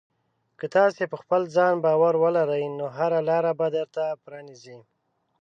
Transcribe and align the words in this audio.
که 0.59 0.65
تاسې 0.75 1.03
په 1.11 1.17
خپل 1.23 1.41
ځان 1.55 1.73
باور 1.85 2.13
ولرئ، 2.23 2.63
نو 2.77 2.85
هره 2.97 3.19
لاره 3.29 3.51
به 3.59 3.67
درته 3.75 4.03
پرانیزي. 4.23 4.77